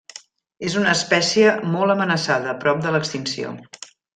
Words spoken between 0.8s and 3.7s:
una espècie molt amenaçada, prop de l'extinció.